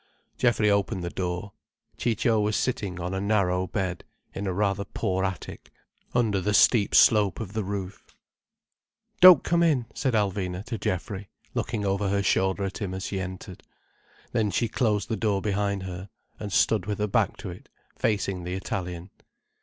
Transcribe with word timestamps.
Geoffrey 0.39 0.67
opened 0.67 1.03
the 1.03 1.11
door. 1.11 1.51
Ciccio 1.99 2.39
was 2.39 2.55
sitting 2.55 2.99
on 2.99 3.13
a 3.13 3.21
narrow 3.21 3.67
bed, 3.67 4.03
in 4.33 4.47
a 4.47 4.51
rather 4.51 4.83
poor 4.83 5.23
attic, 5.23 5.69
under 6.15 6.41
the 6.41 6.55
steep 6.55 6.95
slope 6.95 7.39
of 7.39 7.53
the 7.53 7.63
roof. 7.63 8.15
"Don't 9.19 9.43
come 9.43 9.61
in," 9.61 9.85
said 9.93 10.15
Alvina 10.15 10.63
to 10.65 10.79
Geoffrey, 10.79 11.29
looking 11.53 11.85
over 11.85 12.09
her 12.09 12.23
shoulder 12.23 12.63
at 12.63 12.79
him 12.79 12.95
as 12.95 13.05
she 13.05 13.19
entered. 13.19 13.61
Then 14.31 14.49
she 14.49 14.67
closed 14.67 15.07
the 15.07 15.15
door 15.15 15.39
behind 15.39 15.83
her, 15.83 16.09
and 16.39 16.51
stood 16.51 16.87
with 16.87 16.97
her 16.97 17.05
back 17.05 17.37
to 17.37 17.51
it, 17.51 17.69
facing 17.95 18.43
the 18.43 18.55
Italian. 18.55 19.11